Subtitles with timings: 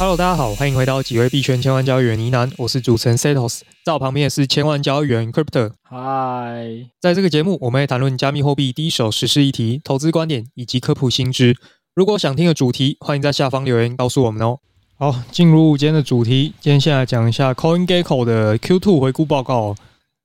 [0.00, 5.72] Hello，大家好，欢迎回到几位币圈千万交易员呢喃，我是主持人 Setos，在我旁边的是千万交易员 Crypto。
[5.82, 11.56] 嗨，在这个节目，我们会谈论加密货币第一手实事议题、投资观点以及科普新知。
[11.96, 14.60] 如果想听的主题，欢迎在下方留言告诉我们哦。
[14.96, 19.56] 好，进入今天的主题，今天先来讲一下 CoinGecko 的 Q2 回顾报告。
[19.56, 19.76] 哦，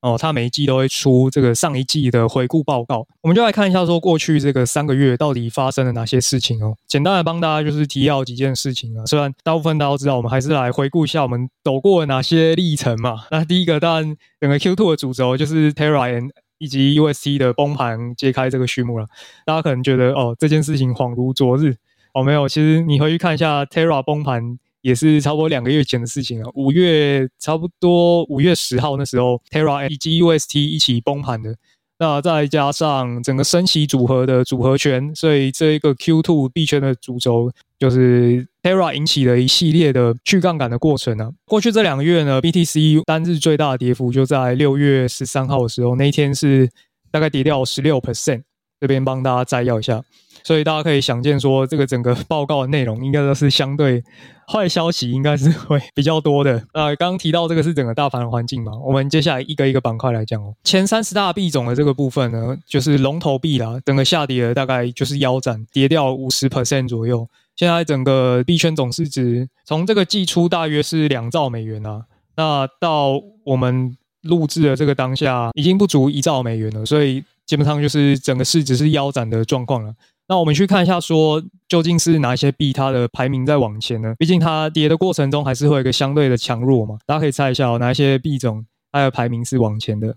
[0.04, 6.76] 哦他每一季都会出这个上一季的回顾报告，我们就来看一下说过去这个三个月到底发生了哪些事情哦。
[6.86, 13.24] 简单的帮大家就是提要几件事情啊，虽然大部分大家都知道，我们还是来回顾一下我们走过了哪些历程嘛。
[13.32, 19.08] 那第一个当然整个 Q2 的主轴就是 Terra 以及 UST 的崩盘揭开这个序幕了。
[19.46, 21.76] 大家可能觉得哦，这件事情恍如昨日
[22.14, 24.60] 哦，没有，其实你回去看一下 Terra 崩盘。
[24.84, 26.52] 也是差不多两个月前的事情了。
[26.54, 31.56] 五月差不多五月十号那时候，Terra 以及 UST 一起崩盘的。
[32.00, 41.31] 那再加上整个升息组合的组合拳，所以这一个 Q2 币圈的主轴就是 Terra 引起了一系列的去杠杆的过程呢。
[41.45, 46.70] 过去这两个月呢，BTC 单日最大的跌幅就在六月十三号的时候，那一天是
[47.09, 48.42] 大概跌掉十六 percent。
[48.81, 50.04] 这边帮大家摘要一下。
[50.44, 54.03] 所以大家可以想见，说这个整个报告的内容应该都是相对
[54.47, 56.61] 坏消息，应该是会比较多的。
[56.73, 60.53] 那刚刚提到这个是整个大盘的环境嘛，我们接下来一个一个板块来讲哦。
[60.64, 67.27] 前三十大币种的这个部分呢，就是龙头币啦，整个下跌了大概就是腰斩，跌掉五十 percent 左右。
[67.55, 72.03] 现在整个币圈总市值从这个季初大约是两兆美元啊，
[72.36, 79.94] 那到我们录制的这个当下，已经不足一兆美元了，所以基本上就是整个市值是腰斩的状况了。
[80.34, 84.16] 那我们去看一下，说究竟是哪一些币它的排名在往前呢？
[84.17, 86.98] 毕竟它跌的过程中还是会有一个相对的强弱嘛。
[87.06, 90.16] 大家可以猜一下哦，哪一些币种它的排名是往前的？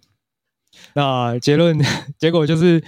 [0.95, 1.79] 那结论
[2.19, 2.83] 结果就是。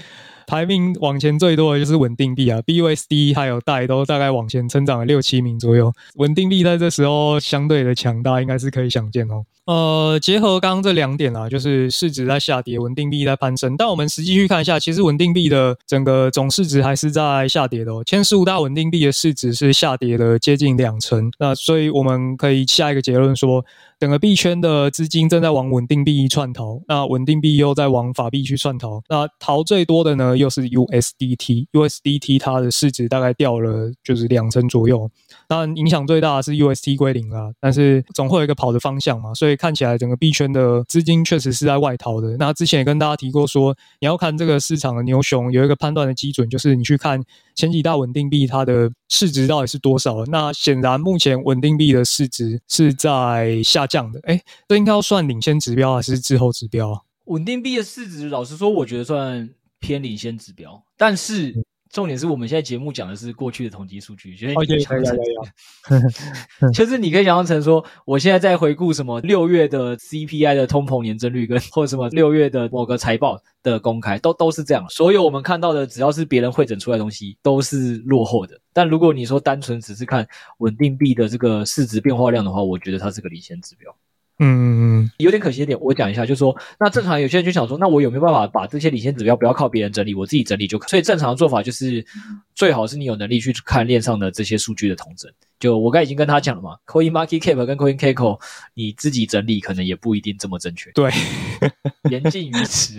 [0.48, 5.92] 排名往前最多的就是稳定币啊，BUSD 还有代都大概往前成长了六七名左右。
[6.14, 9.44] 稳定币在这时候相对的强大，应该是可以想见哦。
[9.66, 13.76] 呃，结合刚刚这两点啊，就是市值在下跌，稳定币在攀升。
[13.76, 18.02] 但我们实际去看一下，其实稳定币的整个总市值还是在下跌的哦。
[18.06, 21.30] 前十五大稳定币的市值是下跌了接近两成。
[21.38, 23.62] 那所以我们可以下一个结论说。
[23.98, 35.10] 整个币圈的资金正在往稳定币窜逃，那稳定币又在往法币去窜逃，那逃最多的呢，又是 USDT，USDT 它的市值大概掉了就是两成左右，
[35.48, 42.36] 当然影响最大的是 UST 归零啊，但是总会有一个跑的方向嘛，所以看起来整个币圈的资金确实是在外逃的。
[42.38, 47.20] 那之前也跟大家提过说，你要看这个市场的牛熊，有一个判断的基准，就是你去看
[47.58, 50.24] 前几大稳定币它的市值到底是多少。
[50.26, 53.88] 那显然目前稳定币的市值是在下。
[53.88, 54.38] 降的，哎，
[54.68, 57.00] 这应该要算领先指标还是滞后指标啊？
[57.24, 59.48] 稳定币的市值，老实说，我觉得算
[59.78, 60.84] 偏领先指标。
[60.94, 61.54] 但是
[61.90, 65.16] 重点是我们现在节目讲的是过去的统计数据，所以你想成，
[66.72, 74.86] 就是你可以想象成说，我现在在回顾什么六月的 CPI 的通膨年增率，跟 或者什么六月的某个财报的公开，都都是这样。
[74.88, 78.60] 所有我们看到的，只要是别人汇整出来的东西，都是落后的。
[78.72, 80.26] 但如果你说单纯只是看
[80.58, 83.94] 稳定币的这个市值变化量的话，我觉得它是个领先指标。
[84.40, 90.90] 嗯嗯嗯，有点可惜一点，我讲一下，就是说，那正常有些人就想说，那我有没有办法把这些领先指标不要靠别人整理，我自己整理就可以？
[90.90, 92.04] 所以正常的做法就是，
[92.54, 95.30] 最好是你有能力去看链上的这些数据的同整。
[95.58, 98.40] 就我刚已经跟他讲了嘛，Coin Market Cap 跟 Coin Gecko
[98.74, 100.92] 你自己整理可能也不一定这么正确。
[100.92, 101.10] 对，
[102.08, 102.96] 言尽于此，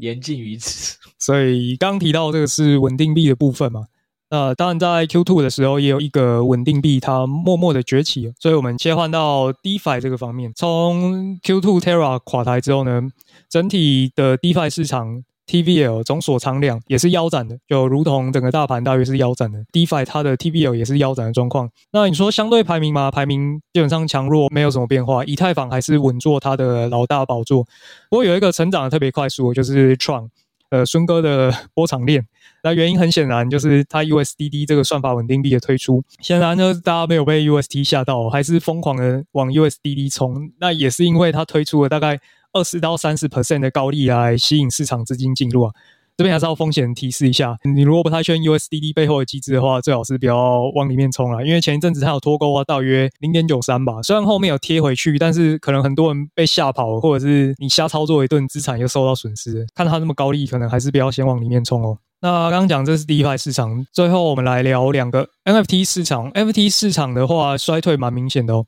[0.00, 0.98] 言尽于此。
[1.18, 3.86] 所以刚提到这个是稳定币的部分嘛。
[4.30, 10.52] 呃，当然，在 Q2 的时候，也有一个稳定币，它默默的崛起，所以我们切换到 DeFi 这个方面。
[10.54, 13.00] 从 Q2 Terra 垮台之后呢，
[13.48, 19.58] 整体的 DeFi 市场 TVL 总锁仓量也是腰斩的，就如同整个大盘大约是腰斩的。
[19.72, 21.70] DeFi 它的 TVL 也是腰斩的状况。
[21.90, 23.10] 那你说相对排名嘛？
[23.10, 27.64] 排名基本上强弱没有什么变化，以太坊还是稳坐它的老大宝座。
[28.10, 30.28] 不过有一个成长的特别快速，就是 Tron。
[30.70, 32.26] 呃，孙哥的波长链，
[32.62, 36.04] 那原因很显然就是它 USDD 这个算法稳定币的推出。
[36.20, 40.52] 显然呢，大家没有被 UST 吓到，还是疯狂的往 USDD 冲。
[40.58, 42.20] 那也是因为它推出了大概
[42.52, 45.72] 二十到三十 percent 的高利来吸引市场资金进入啊。
[46.18, 59.64] 这边还是要风险提示一下，你如果不太确认 USDD 背后的机制的话，最好是不要往里面冲了，因为前一阵子它有脱钩啊，大约零点九三吧，虽然后面有贴回去，但是可能很多人被吓跑，或者是你瞎操作一顿，资产又受到损失。
[59.76, 61.96] 看它那么高利，可能还是不要先往里面冲哦。
[62.20, 66.32] 那刚刚讲这是 DeFi 市场，最后我们来聊两个 NFT 市场。
[66.32, 68.66] NFT 市场的话，衰退蛮明显的哦。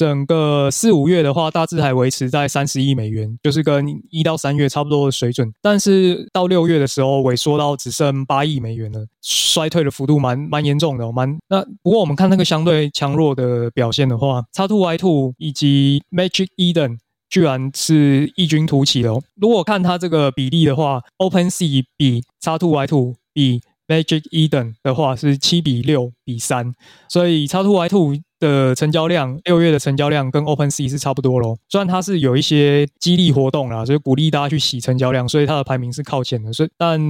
[0.00, 5.52] 整个四五月的话，大致还维持在三十亿美元，就是跟一到三月差不多的水准。
[5.60, 16.96] 但是到六月的时候，萎缩到只剩八亿美元了，衰退的幅度蛮蛮严重的，蛮那不过我们看那个相对强弱的表现的话，X2Y2 以及 Magic Eden
[17.28, 19.22] 居然是异军突起的哦。
[19.36, 26.72] 如果看它这个比例的话，OpenSea 比 X2Y2 比 Magic Eden 的话是七比六比三，
[27.10, 31.56] 所以 X2Y2 的成交量六月的成交量跟 OpenSea 是差不多咯。
[31.68, 36.52] 虽然它是有一些激励活动啦，所以鼓励大家去洗成交量，所以它的排名是靠前的。
[36.52, 37.00] 所以但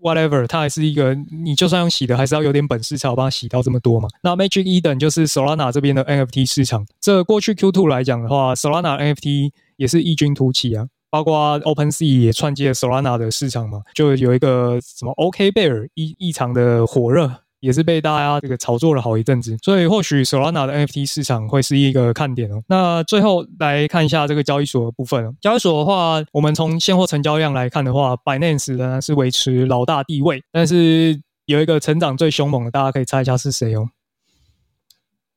[0.00, 4.08] whatever，它还是一个你就算用洗的，还是要有点本事才有办法洗到这么多嘛。
[4.22, 6.84] 那 Magic Eden 就是 Solana 这边的 NFT 市场。
[7.00, 10.86] 这过去 Q2 来讲的话，Solana NFT 也是异军突起啊。
[11.12, 17.28] 包括 OpenSea 也串接了 Solana 的市场嘛，就有一个什么 OK Bear 异异常的火热，
[17.60, 22.62] 也是被大家这个炒作了好一阵子，所以或许 Solana 的 NFT 市场会是一个看点哦。
[22.66, 33.88] 那最后来看一下这个交易所的部分哦，交易所的话，我们从现货成交量来看的话，Binance 仍然是维持老大地位，但是有一个成长最凶猛的，大家可以猜一下是谁哦？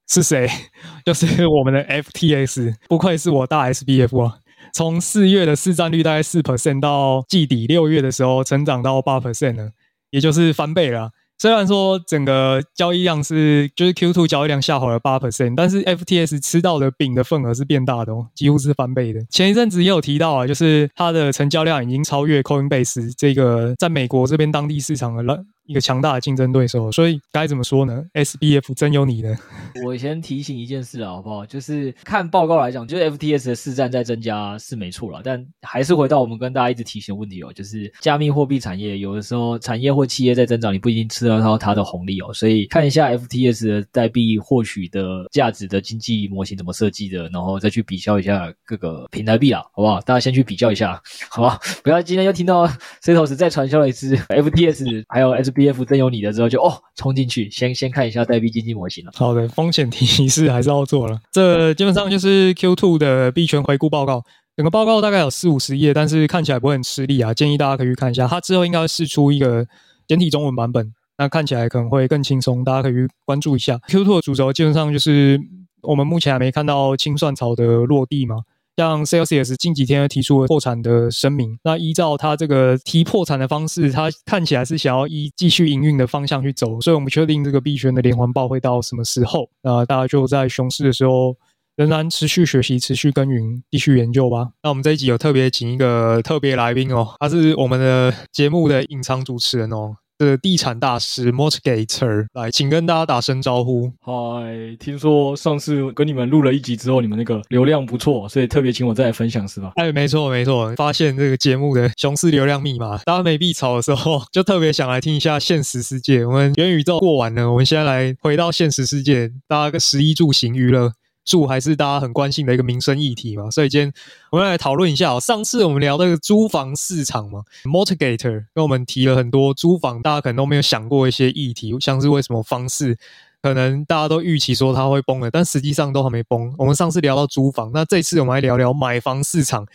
[0.07, 0.47] 是谁？
[1.05, 4.37] 就是我们的 FTX，不愧是我大 SBF 啊！
[4.73, 9.71] 从四月的市占率大概四 percent 到季底六月的时候成长到八 percent 了，
[10.09, 11.11] 也就是翻倍了。
[11.37, 19.19] 虽然说整个交易量是就是 Q two 交易量下滑了八 percent，但是 FTS 吃到的饼的份额是变大的哦，几乎是翻倍的。
[19.29, 25.43] 前一阵子也有提到啊，就是它的成交量已经超越 Coinbase 这个在美国这边当地市场的了。
[25.65, 29.33] 一个强大的竞争对手，所以该怎么说呢？SBF 真有你的。
[29.85, 31.45] 我先提醒一件事啊，好不好？
[31.45, 42.33] 就是看报告来讲，就是 FTS 的市占在增加是没错了，但还是回到我们跟大家一直提醒的问题哦，就是加密货币产业有的时候产业或企业在增长，你不一定吃得到它的红利哦。
[42.33, 50.01] 所以看一下 FTS 的代币获取的价值的经济模型怎么设计的，然后再去比较一下各个平台币啊，好不好？
[50.01, 51.57] 大家先去比较一下，好不好？
[51.83, 52.67] 不要今天又听到
[53.01, 55.52] Setos 再传销了一次 FTS，还有 S。
[55.53, 59.11] B F 真有你的之后就哦冲进去，先先看一下代币经济模型了。
[59.15, 61.17] 好的，风险提示还是要做了。
[61.31, 64.23] 这基本上就是 Q two 的币圈回顾报告。
[64.55, 67.33] 整个报告大概有四五十页，但是看起来不会很吃力啊。
[67.33, 68.27] 建议大家可以去看一下。
[68.27, 69.65] 它之后应该会释出一个
[70.07, 73.79] 简体中文版本，那看起来可能会更轻松，大家可以去关注一下。
[73.87, 75.39] Q two 的主轴基本上就是
[75.81, 78.43] 我们目前还没看到清算潮的落地嘛。
[78.75, 89.47] 像 Celsius 近几天提出了破产的声明，那依照他这个提破产的方式，他看起来是想要依继续营运的方向去走，所以我们不确定这个币圈的连环爆会到什么时候。
[89.61, 91.35] 那大家就在熊市的时候，
[91.75, 94.49] 仍然持续学习、持续耕耘、继续研究吧。
[94.63, 99.95] 那我们这一集有特别请一个特别来宾哦，他是我们的节目的隐藏主持人哦。
[100.17, 103.91] 的地产大师 Mortgator 来，请跟大家打声招呼。
[104.01, 109.71] 嗨，听说上次跟你们录了一集之后，你们那个流量不错，所以特别请我再来分享，是吧？
[109.75, 116.25] 哎，没错没错，发现这个节目的熊市流量密码， 大家没必吵的时候，就特别想来听一下现实世界。
[116.25, 120.91] 我们元宇宙过完了，我们现在来回到现实世界，大家个食衣住行娱乐。
[121.25, 123.93] 住还是大家很关心的一个民生议题嘛，所以今天
[124.31, 125.19] 我们来讨论一下哦。
[125.19, 132.97] 上次我们聊这个租房市场嘛，Mortgator 跟我们提了很多租房大家可能都没有想过一些议题，像是为什么房市
[133.41, 136.53] 可能大家都预期说它会崩了，但实际上都还没崩。
[136.57, 139.65] 我们上次聊到租房，那这次我们来聊聊买房市场，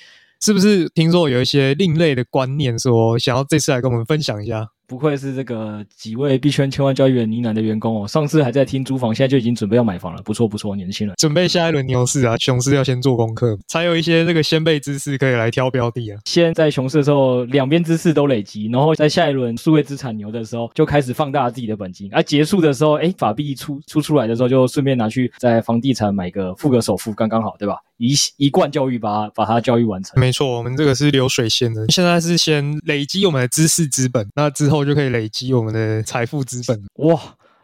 [0.40, 4.68] 是不是听说有一些另类的观念，说想要这次来跟我们分享一下？
[4.88, 16.18] 不愧是这个几位币圈千万交易员呢喃的员工哦，上次还在听租房，现在就已经准备要买房了，不错不错，年轻人准备下一轮牛市啊，熊市要先做功课，才有一些这个先辈知识可以来挑标的啊。
[16.24, 27.76] 先在熊市的时候，两边知识都累积，然后在下一轮数位资产牛的时候，就开始放大自己的本金，而、啊、结束的时候，哎，法币出出出来的时候，就顺便拿去在房地产买个付个首付，刚刚好，对吧？
[27.98, 30.18] 一一贯教育把它把它教育完成。
[30.18, 36.82] 没错，我们这个是流水线的，现在是先累积我们的知识资本，那之后就可以累积我们的财富资本。
[37.06, 37.20] 哇，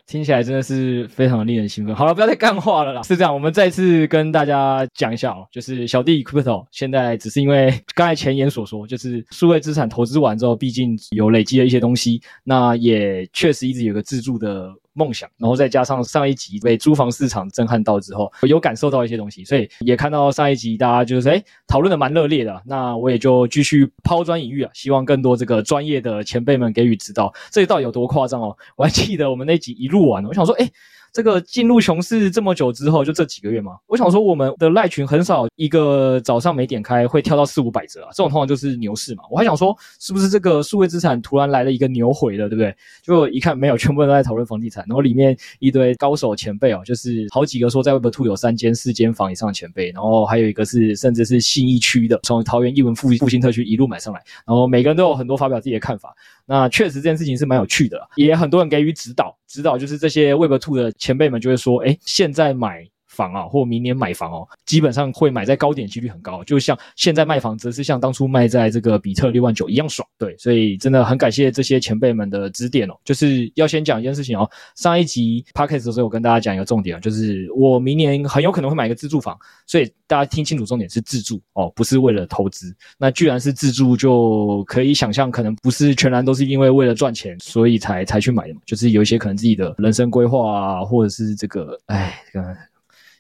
[0.07, 1.95] 听起来真的是非常令人兴奋。
[1.95, 3.03] 好了，不要再干话了啦。
[3.03, 14.71] 是这样，我们再次跟大家讲一下哦，就是小弟 Crypto 现在只是因为刚才前言所说，就是数位资产投资完之后，毕竟有累积了一些东西，那也确实一直有个自助的。
[14.95, 27.33] 梦想，然后再加上上一集被租房市场震撼到之后，我有感受到一些东西，所以也看到上一集大家就是诶讨论的蛮热烈的，那我也就继续抛砖引玉啊，希望更多这个专业的前辈们给予指导。
[27.51, 28.57] 这到底有多夸张哦？
[28.77, 30.71] 我还记得我们那集一录完，我想说诶
[31.15, 39.23] 这个进入熊市这么久之后，就这几个月嘛，我想说我们的赖群很少一个早上没点开会跳到四五百折啊，这种通常就是牛市嘛。
[39.31, 42.75] 我还想说，是不是这个数位资产突然来了一个牛回了，对不对？
[43.01, 56.13] 就一看没有，全部都在讨论房地产，然后里面一堆高手前辈哦，就是好几个说在 Web Two 有三间、四间房以上的前辈，然后还有一个是甚至是信义区的，从桃园艺文复复兴特区一路买上来，然后每个人都有很多发表自己的看法。
[56.47, 62.89] 那确实这件事情是蛮有趣的，也很多人给予指导，指导就是这些 Web Two 的前辈们就会说，哎，现在买。
[63.15, 72.95] 房啊，或明年买房哦，基本上会买在高点几率很高，就像现在卖房子是像当初卖在这个比特六万九一样爽，对，所以真的很感谢这些前辈们的指点哦。
[73.05, 82.75] 就是要先讲一件事情哦，上一集 Podcast 的时候我跟大家讲一个重点啊，就是我明年很有可能会买一个自住房，所以大家听清楚重点是自住哦，不是为了投资。
[82.99, 92.57] 那既然是自住，就可以想象可能不是全然都是因为为了赚钱，所以才才去买的嘛，就是有一些可能自己的人生规划啊，或者是这个，哎，这个。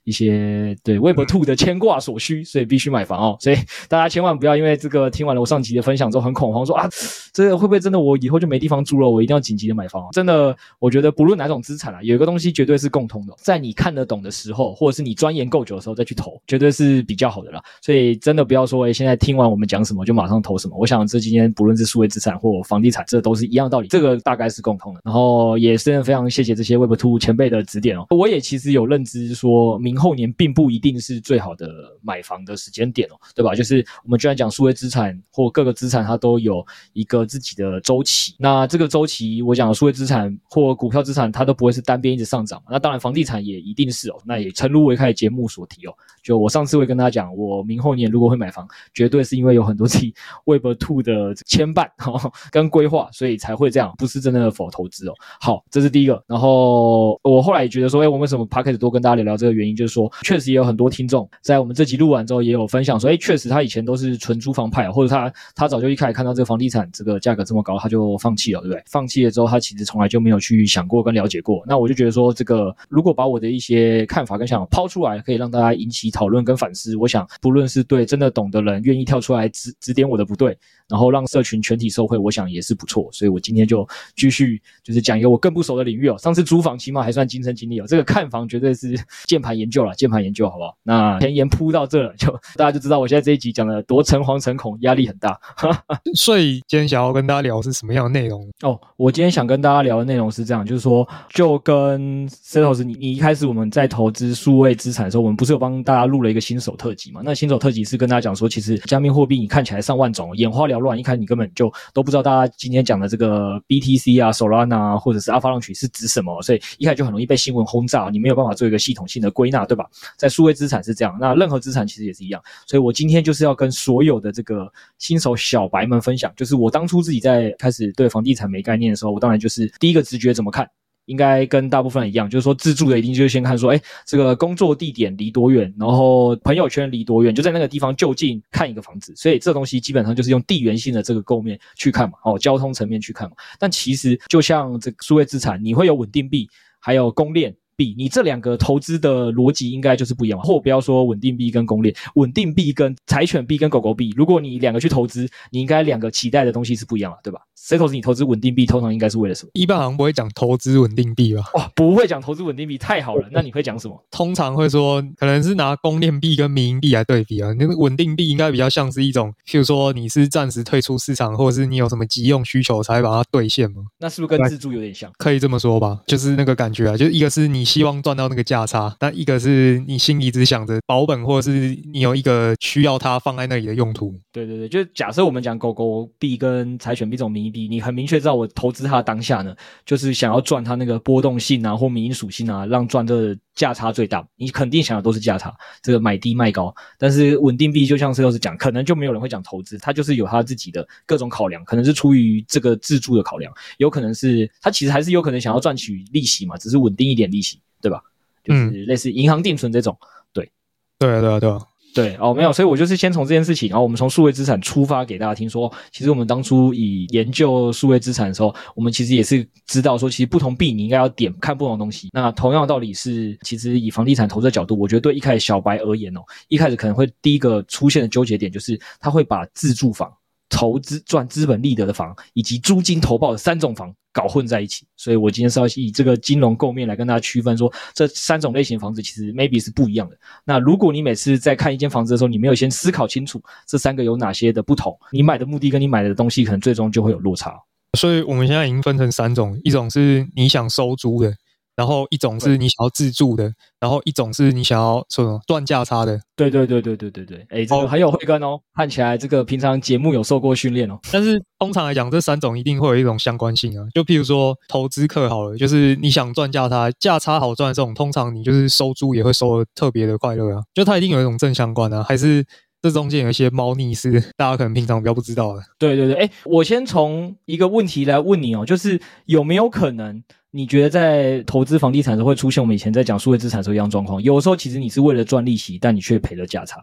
[0.04, 3.36] 一些对 Web2 的牵挂所需，所以必须买房哦。
[3.40, 3.56] 所以
[3.88, 6.88] 大家千万不要因为这个听完了我上集的分享之后很恐慌，说啊，
[7.32, 9.08] 这个会不会真的我以后就没地方住了？
[9.08, 10.08] 我一定要紧急的买房。
[10.12, 17.62] 真的，我觉得不论哪种资产啊，有一个东西绝对是共通的，在你看得懂的时候，或者是你钻研够久的时候再去投，绝对是比较好的啦。
[17.80, 20.76] 所以真的不要说，诶，现在听完我们讲什么就马上投什么。
[20.78, 25.00] 我想这今天不论是数位资产或房地产，这都是一样道理，这个大概是共通的。
[25.02, 28.06] 然后也是非常谢谢这些 Web2 前辈的指点哦。
[28.10, 29.93] 我也其实有认知说明。
[29.96, 31.68] 后年并不一定是最好的
[32.02, 33.54] 买房的时间点哦，对吧？
[33.54, 38.34] 就是我们居然讲数位资产或各个资产，它都有一个自己的周期。
[38.38, 42.62] 那这个周期，我讲的数位资产或股票资产，它都不会是单边一直上涨。
[42.70, 44.20] 那当然，房地产也一定是哦。
[44.24, 50.12] 那也诚如我一开始节目所提哦，就我上次会跟大家讲，我明后年如果会买房，绝对是因为有很多自己
[50.44, 55.14] Web2 的牵绊哈跟规划，所以才会这样，不是真正的否投资哦。
[55.40, 56.22] 好，这是第一个。
[56.26, 59.94] 然后我后来也觉得说，哎，我为什么 Podcast 多跟大家聊聊这个原因，就是。
[59.94, 68.82] 说确实也有很多听众在我们这集录完之后也有分享说，哎，确实他以前都是纯租房派，或者他他早就一开始看到这个房地产这个价格这么高，他就放弃了，对不对？
[68.86, 71.62] 放弃了之后，他其实从来就没有去想过跟了解过。
[71.64, 76.96] 那我就觉得说，这个如果把我的一些看法跟想法抛出来，可以让大家引起讨论跟反思。
[76.96, 80.56] 我想，不论是对真的懂的人愿意跳出来指指点我的不对，
[80.88, 83.08] 然后让社群全体受惠，我想也是不错。
[83.12, 86.16] 所以我今天就继续就是讲一个我更不熟的领域哦。
[86.18, 89.94] 上次租房起码还算亲身经历哦，这个看房绝对是键盘研究了。
[89.94, 90.76] 键盘研究好不好？
[90.84, 95.38] 那前言铺到这了，就大家就知道我现在这一集讲的多诚惶诚恐，压力很大。
[96.14, 98.48] 所以今天想要跟大家聊的是什么样的内容？
[98.62, 107.20] 哦，我今天想跟大家聊的内容是这样，就是说，就跟 Setos，你你一开始我们在投资数位资产的时候，我们不是有帮大家录了一个新手特辑嘛？
[107.24, 119.86] 那新手特辑是跟大家讲说，其实加密货币你看起来上万种，眼花缭乱，一开始你根本就都不知道大家今天讲的这个 BTC 啊、Solana 啊，或者是 Avalanche 是指什么，所以一开始就很容易被新闻轰炸，你没有办法做一个系统性的归纳，对吧？
[120.16, 130.68] 在数位资产是这样，那任何资产其实也是一样，所以我今天就是要跟所有的这个新手小白们分享，就是我当初自己在开始对房地产没概念的时候，我当然就是第一个直觉怎么看，
[131.06, 146.48] 应该跟大部分人一样，就是说自住的一定就是先看说，哎，这个工作地点离多远，然后朋友圈离多远，就在那个地方就近看一个房子，所以这东西基本上就是用地缘性的这个构面去看嘛，哦，交通层面去看嘛，但其实就像这个数位资产，你会有稳定币，
[146.80, 147.54] 还有公链。
[147.76, 157.40] 币，你这两个投资的逻辑应该就是不一样，或不要说稳定币跟公链，稳定币跟柴犬币跟狗狗币，如果你两个去投资，你应该两个期待的东西是不一样的，对吧？
[157.56, 159.50] 谁投资你投资稳定币，通常应该是为了什么？
[159.54, 161.42] 一般好像不会讲投资稳定币吧？
[161.54, 163.26] 哇，不会讲投资稳定币，太好了。
[163.32, 164.04] 那你会讲什么？
[164.10, 167.52] 通常会说，可能是拿公链币跟民营币来对比啊。
[167.58, 173.84] 那个稳定币应该比较像是一种，譬如说你是暂时退出市场，或者是你有什么急用需求才会把它兑现吗？
[173.98, 175.10] 那是不是跟自助有点像？
[175.16, 178.44] 可以这么说吧，就是那个感觉啊，就是一个是你希望赚到那个。
[178.44, 184.14] 价差，但一个是你心里只想着保本，或者是你有一个需要它放在那里的用途。
[184.30, 189.56] 对对对，就假设我们讲狗狗币跟柴犬币这种名义币，你很明确知道我投资它当下呢，
[189.86, 194.22] 就是想要赚它那个波动性啊，或民营属性啊，让赚这价差最大。
[194.36, 196.74] 你肯定想的都是价差，这个买低卖高。
[196.98, 207.53] 但是稳定币就像是又是讲，可能就没有人会讲投资，它就是有它自己的各种考量，可能是出于这个自助的考量，有可能是它其实还是有可能想要赚取利息嘛，只是稳定一点利息，
[207.84, 208.00] 对吧？
[208.42, 209.94] 就是类似银行定存这种，
[210.32, 210.50] 对，
[210.98, 211.58] 对啊，对啊，对啊，
[211.94, 222.08] 对哦，没有，所以我就是先从这件事情，然后我们从数位资产出发给大家听说，其实我们当初以研究数位资产的时候，我们其实也是知道说，其实不同币你应该要点看不同东西。
[222.12, 230.12] 那同样的道理是，其实以房地产投资的角度，我觉得对一开始小白而言哦，一开始可能会第一个出现的纠结点就是，他会把自住房。
[230.54, 234.86] 投资赚资本利得的房，以及租金投报的三种房搞混在一起。
[234.96, 240.16] 所以我今天是要以这个金融构面来跟大家区分说，这三种类型房子其实 maybe 是不一样的。
[240.44, 247.52] 那如果你每次在看一间房子的时候，你没有先思考清楚这三个有哪些的不同，你买的目的跟你买的东西可能最终就会有落差。
[247.98, 251.34] 所以我们现在已经分成三种，一种是你想收租的。
[251.76, 256.20] 然后一种是你想要自住的，然后一种是你想要什么赚价差的。
[256.36, 260.98] 对对对对对对对，哎，这个很有慧根哦，看起来这个平常节目有受过训练哦。
[261.12, 263.86] 但是通常来讲，这三种一定会有一种相关性啊。
[263.94, 270.62] 就譬如说投资客好了，就是你想赚价差，价差好赚这种，通常你就是收租也会收的特别的快乐啊。
[270.74, 272.44] 就它一定有一种正相关啊，还是
[272.82, 275.62] 这中间有一些猫腻是大家可能平常比较不知道的。
[275.78, 280.22] 对对对，哎，我先从一个问题来问你哦，就是有没有可能？
[280.56, 284.22] 你觉得在投资房地产的时候会出现我们以前在讲数位资产时候一样状况？
[284.22, 286.80] 有时候其实你是为了赚利息，但你却赔了价差。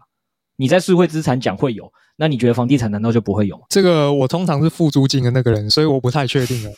[0.56, 1.90] 你在数位资产讲会有，
[2.22, 3.64] 那你觉得房地产难道就不会有吗？
[3.68, 6.70] 这个我通常是付租金的那个人，所以我不太确定了。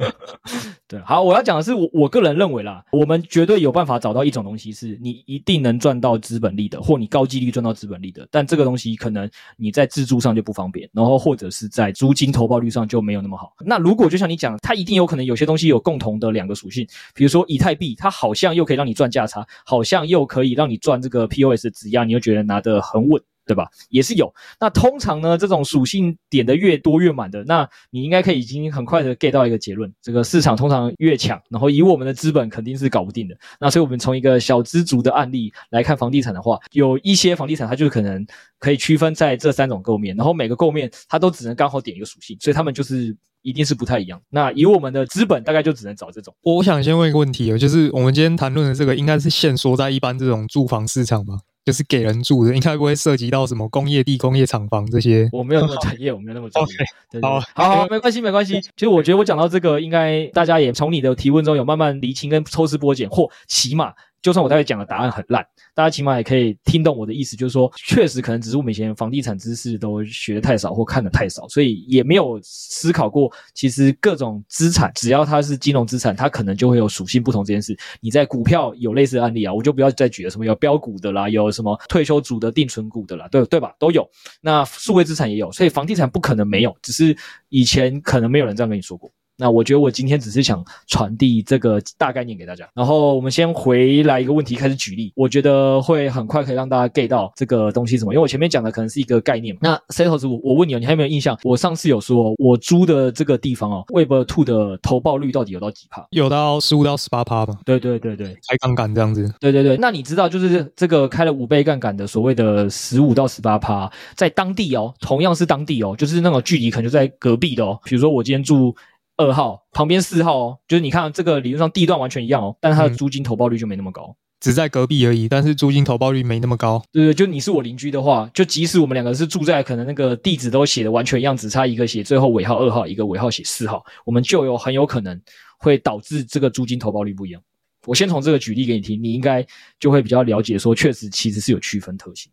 [0.88, 8.26] 对，好，我要讲的是我我个人认为啦，我们绝对有办法找到一种东西，是你一定能赚到资本利的，或你高几率赚到资本利的。
[8.30, 13.52] 但这个东西可能你在自住上就不方便，然后或者是在租金投报率上就没有那么好。
[13.60, 23.22] 那如果就像你讲，它一定有可能有些东西有共同的两个属性，比如说以太币，它好像又可以让你赚价差，好像又可以让你赚这个 POS 的质押，你又觉得拿得很稳。
[23.48, 23.66] 对吧？
[23.88, 24.32] 也是有。
[24.60, 33.34] 那通常呢，这种属性点的越多越满的，那你应该可以已经很快的 get 到一个结论：这个市场通常越强，然后以我们的资本肯定是搞不定的。
[33.58, 38.24] 那所以我们从一个小资族的案例来看房地产的话，有一些房地产它就可能
[38.58, 44.20] 可以区分在这三种构面，然后每个构面它都只能刚好点一个属性，所以他们就是一定是不太一样。
[44.28, 46.34] 那以我们的资本大概就只能找这种。
[46.42, 51.34] 我想先问一个问题哦，就是我们今天谈论的这个应该是限缩在一般这种住房市场吧？
[51.68, 55.28] 就是给人住的，应该不会涉及到什么工业地、工业厂房这些。
[55.30, 57.20] 我没有那么 专业，我没有那么专业。
[57.20, 58.58] 好，好，好，没关系，没关系。
[58.58, 63.92] 其实我觉得我讲到这个，应该大家也从你的提问中有慢慢厘清跟抽丝剥茧，或起码。
[64.22, 77.76] 就算我待会讲的答案很烂，大家起码也可以听懂我的意思，就是说，确实可能只是我们以前房地产知识都学的太少或看的太少，所以也没有思考过，其实各种资产只要它是金融资产，它可能就会有属性不同这件事。
[78.00, 83.74] 你在股票有类似的案例啊，我就不要再举了，什么有标股的啦，有什么退休组的定存股的啦，对对吧？
[83.78, 84.08] 都有。
[84.40, 87.16] 那数位资产也有，所以房地产不可能没有，只是
[87.48, 89.10] 以前可能没有人这样跟你说过。
[89.38, 99.56] 那我觉得我今天只是想传递这个大概念给大家，然后我们先回来一个问题开始举例，我觉得会很快可以让大家 get 到这个东西是什么，因为我前面讲的可能是一个概念。
[99.60, 101.38] 那 Setos，我我问你哦，你还有没有印象？
[101.44, 106.04] 我上次有说我租的这个地方哦，Web Two 的投报率到底有到几趴？
[106.10, 107.58] 有到十五到十八趴吗？
[107.64, 109.32] 对对对对，开杠杆这样子。
[109.38, 118.74] 对对对，那你知道就是这个开了五倍杠杆的所谓的十五到十八趴，在当地哦，同样是当地哦，就是那种距离可能就在隔壁的哦，比如说我今天住。
[119.18, 126.80] 二号旁边四号哦，就是你看这个理论上地段完全一样哦，但是它的租金投报率就没那么高，嗯，只在隔壁而已，但是租金投报率没那么高。
[126.92, 135.20] 对对，就你是我邻居的话，就即使我们两个是住在可能那个地址都写的完全一样，只差一个写最后尾号二号，一个尾号写四号，我们就有很有可能
[135.58, 137.42] 会导致这个租金投报率不一样。
[137.86, 139.44] 我先从这个举例给你听，你应该
[139.80, 142.30] 就会比较了解说，确实其实是有区分特性。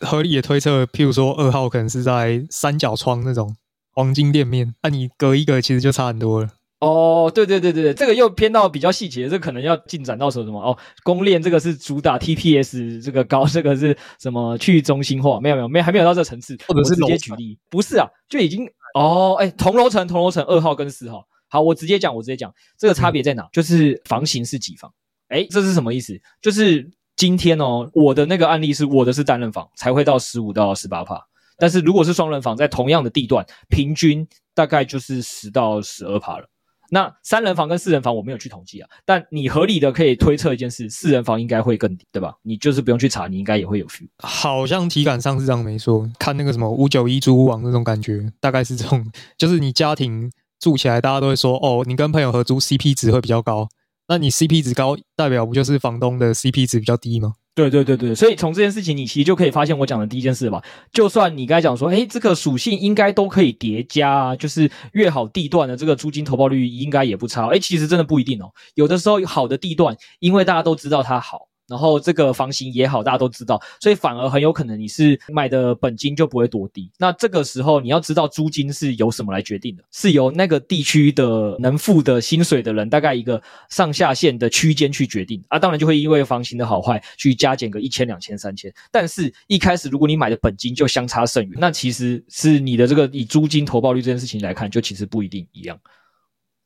[0.00, 3.54] 合理的推测，譬如说二号可能是在三角窗那种。
[3.94, 6.48] 黄金店面，那、啊、你隔一个其实就差很多了。
[6.80, 10.76] 哦，对对对对对，这个又偏到比较细节，这个、可能要进展到什么什么哦？
[11.02, 15.40] 公链这个是主打 TPS 这个高，这个是什么去中心化？
[15.40, 17.58] 没有没有没还没有到这个层次，或者是直接举例？
[17.70, 23.44] 不是啊，就已经哦，哎，同楼层同楼层二号跟四号，好，我直接讲，我直接讲，这个差别在哪？
[23.44, 24.92] 嗯、就是房型是几房？
[25.28, 26.20] 哎，这是什么意思？
[26.42, 31.18] 就是今天哦，我的那个案例是我的是单人房，才会到十五到十八趴。
[31.58, 36.46] 但是如果是双人房，在同样的地段，平均大概就是十到十二趴了。
[36.90, 42.34] 那三人房跟四人房我没有去统计啊，但你合理的可以推测一件事，四人房应该会更低，对吧？
[42.42, 44.06] 你就是不用去查，你应该也会有 feel。
[44.18, 46.08] 好像体感上是这样，没错。
[46.18, 49.04] 看那个什么五九一租屋网那种感觉，大概是这种，
[49.38, 53.66] 就是你家庭住起来，大家都会说，哦，你跟朋友合租 CP 值会比较高。
[54.06, 57.32] 那你 CP 值高，代表不就是房东的 CP 值比较低吗？
[57.54, 60.60] 对对对对，所以从这件事情，你其实就可以发现我讲的第一件事吧。
[60.92, 67.46] 就算你刚才讲说，诶，这个属性应该都可以叠加啊，就是越好地段的这个租金投报率应该也不差。
[67.46, 68.50] 诶，其实真的不一定哦。
[68.74, 76.90] 有的时候好的地段，因为大家都知道它好，然后这个房型也好，大家都知道，所以反而很有可能你是买的本金就不会多低。
[76.98, 85.58] 那这个时候你要知道租金是由什么来决定的，是由那个地区的能付的薪水的人大概一个上下限的区间去决定啊。
[85.58, 88.72] 当然就会因为房型的好坏去加减个一千、两千、三千。
[88.90, 95.78] 但是一开始如果你买的本金就相差甚远，那其实是你的这个以租金投报率这件事情来看，就其实不一定一样。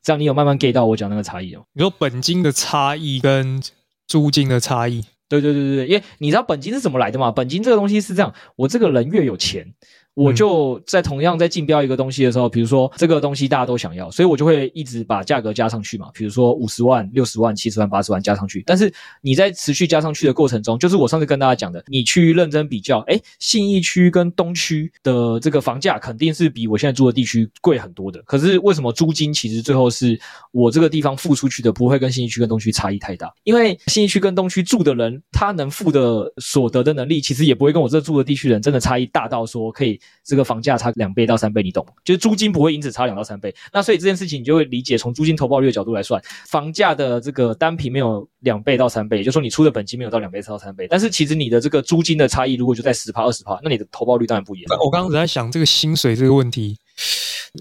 [0.02, 1.64] 这样你有慢慢 get 到我讲那个差异哦？
[1.72, 3.60] 你说本金的差异跟
[4.08, 5.04] 租金的差异？
[5.28, 7.30] 对对对对对，因为你知道本金是怎么来的嘛？
[7.30, 9.74] 本金这个东西是这样，我这个人越有钱。
[10.18, 16.10] 我就在同样在竞标一个东西的时候，比如说这个东西大家都想要，所以我就会一直把价格加上去嘛。
[16.12, 18.64] 比如说五十万、六十万、七十万、八十万加上去。
[18.66, 28.20] 但是你在持续加上去的过程中，就是我上次跟大家讲的，你去认真比较，哎，信义区跟东区的这个房价肯定是比我现在住的地区贵很多的。
[28.22, 30.18] 可是为什么租金其实最后是
[30.50, 33.32] 我这个地方付出去的不会跟信义区跟东区差异太大？
[33.44, 40.00] 因为信义区跟东区住的人他能付的所得的能力，其实也不会跟我这住的地区人真的差异大到说可以。
[40.24, 41.86] 这个房价差两倍到三倍，你懂？
[42.04, 43.54] 就是租金不会因此差两到三倍。
[43.72, 50.86] 那所以这件事情你就会理解，从租金投报率的角度来算，房价的这个单品没有两倍到三倍，也就是说你出的本金没有到两倍到三倍。
[50.88, 54.78] 但是其实你的这个租金的差异如果就在十趴二十趴，那你的投报率当然不一样。
[54.84, 56.76] 我刚刚在想这个薪水这个问题。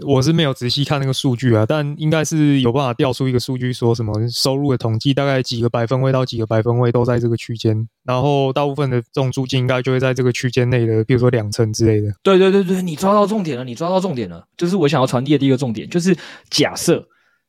[0.06, 12.12] 我是没有仔细看那个数据啊，但应该是有办法调出一个数据，说什么收入的统计大概几个百分位到几个百分位都在这个区间，然后大部分的这种租金应该就会在这个区间内的，比如说两成之类的。
[12.24, 16.16] 对对对对，你抓到重点了，你抓到重点了，就是我想要传递的第一个重点，就是
[16.50, 17.08] 假设。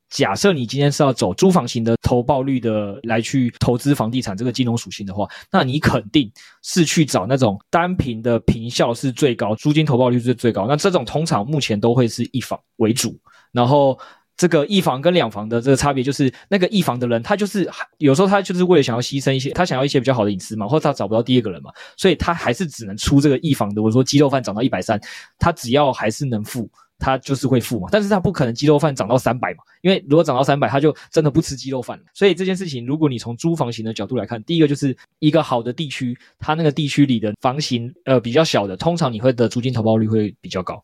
[0.09, 6.31] 假设你今天是要走租房型的投报率的来去投资房地产这个金融属性的话，那你肯定
[6.63, 10.65] 是去找那种单平的坪效是最高，租金投报率是最高。
[10.67, 13.15] 那这种通常目前都会是一房为主，
[13.51, 13.97] 然后
[14.35, 17.69] 这个一房跟两房的这个差别就是，那个一房的人他就是
[17.99, 23.83] 有时候他就是为了想要牺牲一些，他想要一些比较好的隐私嘛，或者他找不到第二个人嘛，所以他还是只能出这个一房的。
[23.83, 24.99] 我说鸡肉饭涨到一百三，
[25.37, 26.67] 他只要还是能付。
[26.99, 32.03] 他就是会付嘛，但是他不可能鸡肉饭涨到三百嘛，因为如果涨到三百，他就真的不吃鸡肉饭了。
[32.13, 40.83] 所以这件事情，如果你从租房型的角度来看，第一个就是一个好的地区，它那个地区里的房型呃比较小的，通常你会的租金投报率会比较高。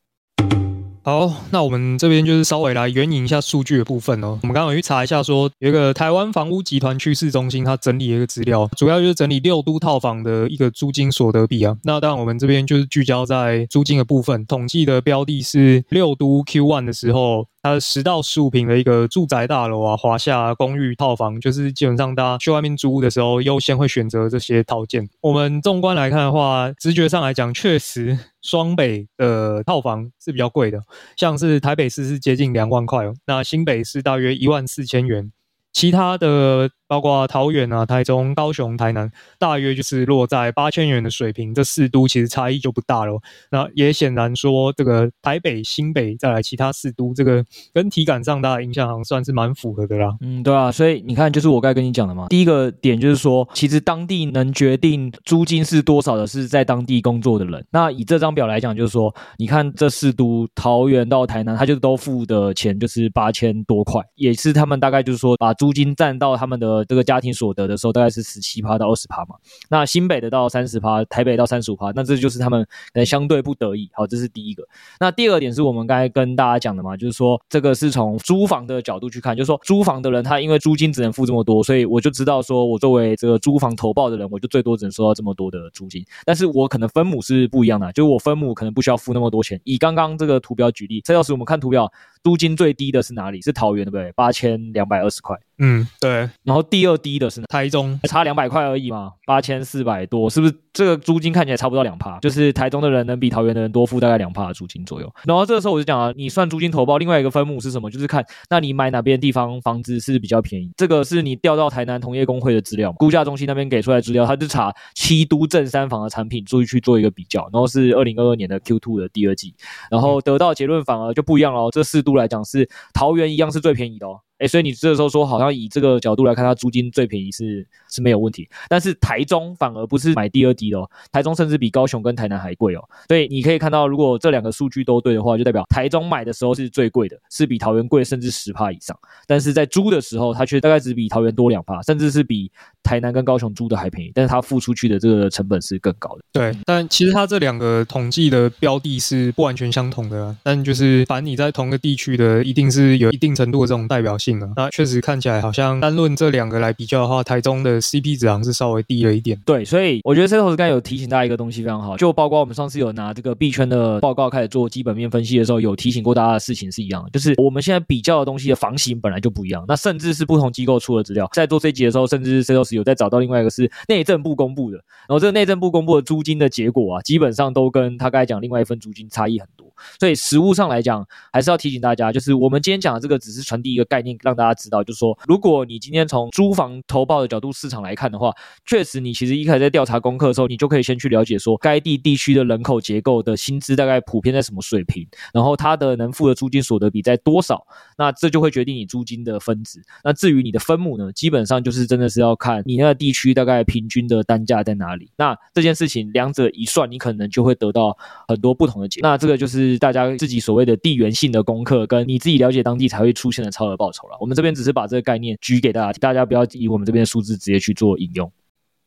[1.05, 4.39] 好，那我们这边就是稍微来援引一下数据的部分哦。
[4.41, 11.77] 我们刚刚去查一下说，有一个台湾房屋集团趋势中心，它整理了一个资料，主要就是整理六都套房的一个租金所得比啊。
[11.83, 17.45] 那当然，我们这边就是聚焦在租金的部分，统计的标的是六都 Q1 的时候。
[17.65, 25.09] 它十到十五平的一个住宅大楼啊，华夏公寓套房，就是基本上大家去外面租屋的时候，优先会选择这些套件。
[25.19, 30.79] 我们纵观来看的话，直觉上来讲，确实双北的套房是比较贵的，
[31.17, 35.31] 像是台北市是接近两万块哦，那新北市大约一万四千元，
[35.73, 36.69] 其他的。
[36.87, 41.53] 包括桃园啊、台中、高雄、台南，大约就是落在八千元的水平。
[41.53, 43.19] 这四都其实差异就不大了。
[43.49, 47.43] 那也显然说，这个台北、新北再来其他四都，这个
[47.73, 50.15] 跟体感上大家印象好像算是蛮符合的啦。
[50.21, 50.71] 嗯，对啊。
[50.71, 52.27] 所以你看，就是我刚才跟你讲的嘛。
[52.29, 57.65] 第一个点就是说，其实当地能决定租金是多少的，是在当地工作的人。
[57.71, 66.74] 那以这张表来讲，就是说，你看这四都，桃园到台南，他就都付的钱就是八千多块，也是他们大概就是说把租金占到他们的。
[66.75, 69.35] 呃，这个家庭所得的时候大概是十七趴到二十趴嘛，
[69.69, 73.89] 那新北的到三十趴，台北到三十五趴，那这就是他们可能相对不得已。
[73.93, 74.67] 好，这是第一个。
[74.99, 86.03] 那第二点是我们刚才跟大家讲的嘛，就是说这个是从租房的角度去看，就是说租房的人他因为租金只能付这么多，所以我就知道说我作为这个租房投报的人，我就最多只能收到这么多的租金。
[86.25, 89.61] 但是我可能分母是不一样的，就是我分母可能不需要付那么多钱。
[89.63, 91.91] 以刚刚这个图表举例，蔡老师，我们看图表。
[92.23, 93.39] 租金最低的是哪里？
[93.39, 94.11] 是桃园，对不对？
[94.13, 95.37] 八千两百二十块。
[95.57, 96.29] 嗯，对。
[96.43, 97.45] 然后第二低的是哪？
[97.47, 100.53] 台中，差两百块而已嘛，八千四百多，是不是？
[100.73, 105.09] 这个租金看起来差不到两趴，就是台中的人能比桃园的人多付大概两趴的租金左右。
[105.23, 107.89] 然后这个时候我就讲啊，你算租金投报，另外一个分母是什么？
[107.89, 110.69] 就是看那你买哪边地方房子是比较便宜。
[110.75, 117.43] 这个是你调到台南同业工会的资料，估价中心那边给出来资料，他就查七都正三房的产品，注意去做一个比较。
[117.53, 119.55] 然后是二零二二年的 Q two 的第二季，
[119.89, 121.69] 然后得到结论反而就不一样了。
[121.71, 122.69] 这四都来讲是。
[122.93, 124.19] 桃园一样是最便宜的哦。
[124.37, 128.49] 哎，所以你这个时候说，好像以这个角度来看，它租金最便宜是是没有问题。
[128.67, 132.83] 但是台中反而不是买第二低的哦，台中甚至比高雄跟台南还贵哦。
[133.07, 138.97] 所以你可以看到，如果这两个数据都对的话，就代表台中买的时候是最贵的，是比桃园贵甚至十趴以上。
[139.25, 142.51] 但是在租的时候，它却大概只比桃园多两趴，甚至是比
[142.85, 146.21] 台南跟高雄租的还便宜，但是它付出去的这个成本是更高的。
[146.31, 154.47] 对，但其实它这两个统计的标的是不完全相同的，啊，但就是凡你在同个地区的，一定是有一定程度的这种代表性的。
[154.55, 159.39] 那确实看起来好像单论这两个来比较的话，台中的 CP 值好像是稍微低了一点。
[159.45, 179.64] 对，所以我觉得 Setos 刚才有提醒大家一个东西非常好，就包括我们上次有拿这个币圈的报告开始做基本面分析的时候，有提醒过大家的事情是一样的，就是我们现在比较的东西的房型本来就不一样，那甚至是不同机构出的资料，在做这一集的时候，甚至是 Setos 有再找到另外一个是内政部公布的，然后这个内政部公布的租金的结果啊，基本上都跟他刚才讲另外一份租金差异很多，
[179.99, 188.33] 所以实物上来讲，还是要提醒大家，就是我们今天讲的这个只是传递一个概念，让大家知道，就是说，如果你今天从租房投报的角度市场来看的话，
[188.65, 197.65] 确实你其实一开始在调查功课的时候，你就可以先去了解说，该地地区的人口结构的薪资大概普遍在什么水平，然后它的能付的租金所得比在多少，
[197.97, 199.81] 那这就会决定你租金的分值。
[200.03, 205.09] 那至于你的分母呢，基本上就是真的是要看你那个地区大概平均的单价在哪里。
[205.17, 209.09] 那这件事情两者一算，你可能就会得到很多不同的结果。
[209.09, 214.17] 那这个就是大家自己所谓的地缘性的功课，跟你自己了解当地才会出现的超额报酬了。
[214.19, 218.31] 我们这边只是把这个概念举给大家，大家不要以我们这边的数字直接去做引用。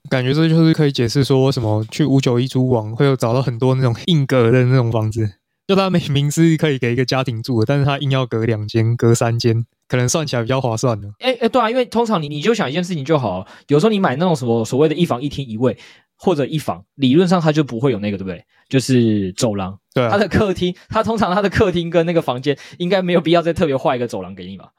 [0.09, 5.29] 感觉这就是可以解释说，为什么去五九一租网会有找到很多那种硬隔的那种房子，
[5.67, 11.09] 就它明明是可以给一个家庭住的，但是它硬要隔两间、隔三间，可能算起来比较划算的。
[11.19, 15.77] 哎哎，对啊，因为通常你你就想一件事情就好，有时候你买那种什么所谓的一房一厅一卫
[16.19, 18.45] 或者一房，理论上它就不会有那个，对不对？
[18.69, 24.73] 就是走廊，对啊，它的客厅，它通常它的客厅跟那个房间应该没有必要再特别画一个走廊给你吧？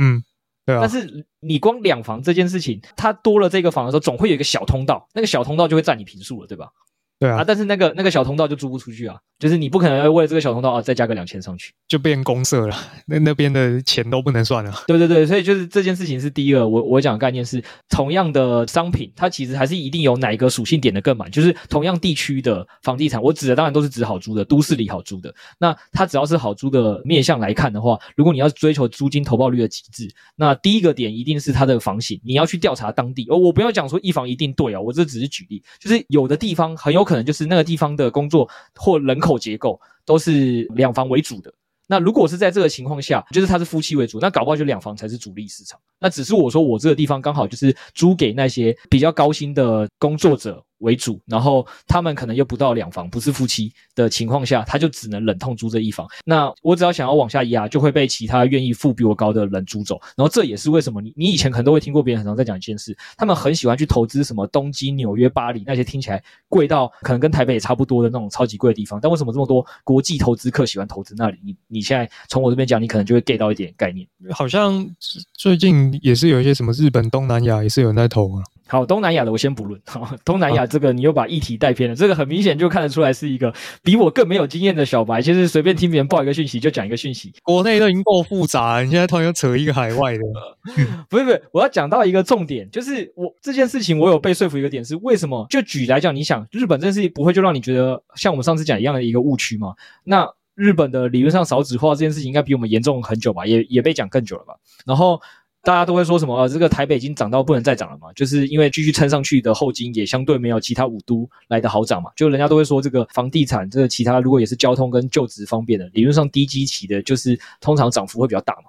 [0.00, 0.22] 嗯。
[0.66, 6.70] 对啊，但是你光两房这件事情，它多了这个房的时候，总会有一个小通道，那个小通道就会占你平数了，对吧？
[7.18, 9.18] 对啊，啊，但是那个那个小通道就租不出去啊。
[9.38, 14.72] 就是你不可能要为了这个小通道啊再加个两千上去，就变公社了，那那边的钱都不能算了。
[14.86, 25.34] 对对对，所以就是这件事情是第一个，我我讲的概念是，同样的商品，它其实还是一定有哪一个属性点的更满，就是同样地区的房地产，我指的当然都是指好租的，都市里好租的。
[25.58, 33.26] 那它只要是好租的面向来看的话，如果你要追求租金投报率的极致，那第一个点一定是它的房型，你要去调查当地。
[33.28, 41.52] 哦，我不要讲说一房一定对啊，我这只是举例，就是有的地方很有可能就是那个地方的工作或人口结构都是两房为主的。
[41.86, 45.78] 那如果是在这个情况下，就是他是夫妻为主，那搞不好就两房才是主力市场。
[45.98, 56.06] 那只是我说我这个地方刚好就是租给那些比较高薪的工作者为主，然后他们可能又不到两房，不是夫妻的情况下，他就只能忍痛租这一房。
[56.24, 60.00] 那我只要想要往下压，就会被其他愿意付比我高的人租走。
[60.16, 69.00] 然后这也是为什么你你以前可能都会听过别人很常在讲一件事，他们很喜欢去投资什么东京、纽约、巴黎那些听起来贵到可能跟台北也差不多的那种超级贵的地方。
[69.00, 71.38] 但为什么这么多国际投资客喜欢投资那里？
[71.42, 74.06] 你你现在从我这边讲，你可能就会 get 到一点概念。
[74.30, 74.86] 好像
[75.32, 78.42] 最近也是有一些什么日本、东南亚也是有人在投啊。
[78.66, 79.80] 好，东南亚的我先不论。
[79.86, 87.32] 好，东南亚这个你又把议题带偏了，这个很明显就看得出来是一个比我更没有经验的小白，就是随便听别人报一个讯息就讲一个讯息。
[87.42, 90.22] 国内都已经够复杂，你现在突然又扯一个海外的，
[91.10, 95.46] 不是不是，我要讲到一个重点，就是我这件事情我有被说服一个点是为什么？
[95.50, 99.74] 就举来讲，你想日本这件事情不会就让你觉得像我们上次讲一样的一个误区吗？
[100.04, 104.54] 那日本的理论上少子化这件事情应该比我们严重很久吧，也也被讲更久了吧？
[104.86, 105.20] 然后。
[105.64, 106.36] 大家都会说什么？
[106.36, 108.12] 呃，这个台北已经涨到不能再涨了嘛？
[108.12, 112.10] 就是因为继续撑上去的后金也相对没有其他五都来的好涨嘛。
[112.14, 118.64] 就人家都会说这个房地产，这个其他如果也是交通跟就职方便的，理论上低基期的，就是通常涨幅会比较大嘛，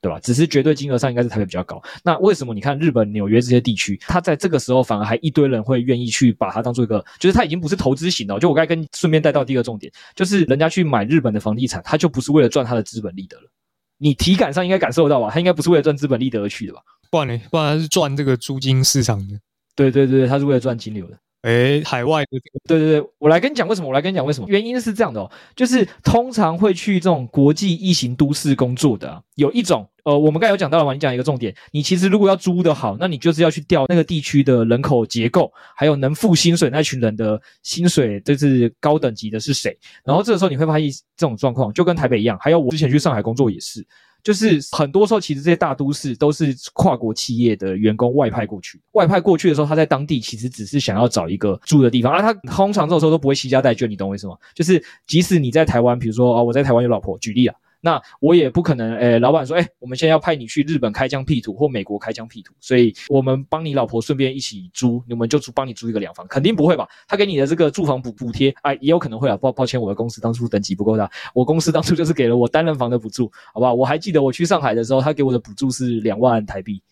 [0.00, 0.18] 对吧？
[0.20, 1.82] 只是绝对金额上应该是台北比较高。
[2.02, 8.38] 那为什么你看日本、纽约这些地区，它在这个时候反而还一堆人会愿意去把它当做一个，就是它已经不是投资型了。
[8.38, 13.50] 就我刚才跟顺便带到第一个重点，就是人家去买日本的房地产，它就不是为了赚它的资本利得了。
[13.98, 15.30] 你体感上应该感受到吧？
[15.30, 16.80] 他应该不是为了赚资本利得而去的吧？
[17.10, 17.40] 不然呢？
[17.50, 19.38] 不然他是赚这个租金市场的。
[19.74, 21.18] 对对对，他是为了赚金流的。
[21.42, 22.28] 诶，海外的。
[22.66, 23.88] 对对对，我来跟你讲为什么？
[23.88, 24.48] 我来跟你讲为什么？
[24.48, 29.88] 原因是这样的哦，就是通常会去这种国际异形都市工作的啊，有一种。
[30.04, 30.94] 呃，我们刚才有讲到了嘛？
[30.94, 39.76] 你讲一个重点，你其实如果要租的好，那你就是要去调那个地区的人口结构，还有能付薪水那群人的薪水，就是高等级的是谁。
[40.04, 42.38] 然后这个时候你会发现这种状况，就跟台北一样。
[42.40, 43.86] 还有我之前去上海工作也是，
[44.28, 54.36] 就是很多时候其实这些大都市都是跨国企业的员工外派过去，外派过去的时候，他在当地其实只是想要找一个住的地方，而他通常这种时候都不会携家带眷，你懂我意思吗？
[54.54, 57.56] 就是即使你在台湾，比如说啊，我在台湾有老婆，举例啊。
[57.80, 66.88] 那我也不可能，诶、欸，老板说，诶、欸，我们现在要派你去日本开疆辟土或美国开疆辟土，所以我们帮你老婆顺便一起租，你们就租帮你租一个两房，肯定不会吧？
[67.06, 69.36] 他给你的这个住房补补贴，哎，也有可能会啊。
[69.36, 73.72] 抱抱歉，我的公司当初等级不够大，我公司当初就是给了我单人房的补助，好不好？
[73.72, 76.82] 我还记得我去上海的时候，他给我的补助是两万台币。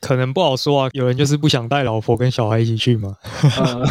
[0.00, 0.90] 可能不好说啊。
[0.92, 3.16] 有人就是不想带老婆跟小孩一起去嘛。
[3.56, 3.86] 呃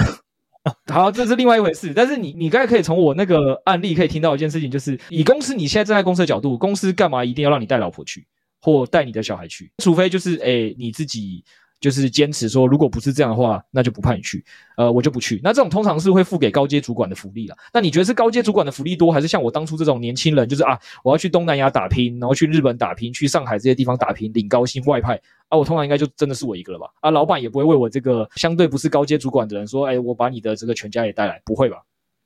[0.91, 1.93] 好，这是另外一回事。
[1.93, 8.27] 但是你，你刚才可以从我那个案例可以听到一件事情，就是以公司你现在站在公司的角度，公司干嘛一定要让你带老婆去，
[8.61, 9.71] 或带你的小孩去？
[9.77, 11.43] 除非就是，诶，你自己。
[11.81, 14.45] 就是坚持说，如果不是这样的话，那就不派你去，
[14.77, 15.41] 呃，我就不去。
[15.43, 17.57] 那这种通常是会付给高阶主管的福利啦。
[17.73, 25.57] 那你觉得是高阶主管的福利多，还是像我当初这种年轻人，就是啊，我要去东南亚打拼，然后去日本打拼，去上海这些地方打拼，领高薪外派啊？
[25.57, 26.87] 我通常应该就真的是我一个了吧？
[27.01, 31.77] 啊，老板也不会为我这个相对不是高阶主管的人说，哎，我把你的这个全家也带来，不会吧？